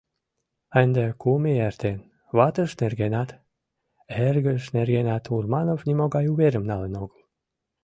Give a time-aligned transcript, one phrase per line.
[0.81, 1.99] Ынде кум ий эртен,
[2.37, 3.29] ватыж нергенат,
[4.27, 7.21] эргыж нергенат Урманов нимогай уверым налын огыл.